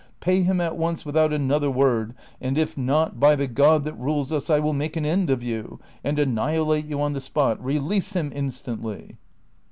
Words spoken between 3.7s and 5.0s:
that rules us I Avill make